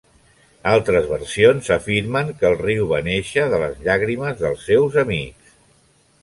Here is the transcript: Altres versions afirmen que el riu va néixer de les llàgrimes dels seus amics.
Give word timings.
Altres 0.69 1.09
versions 1.09 1.69
afirmen 1.75 2.31
que 2.39 2.47
el 2.49 2.57
riu 2.63 2.87
va 2.93 3.03
néixer 3.09 3.45
de 3.53 3.61
les 3.65 3.77
llàgrimes 3.85 4.41
dels 4.41 4.65
seus 4.71 4.99
amics. 5.05 5.55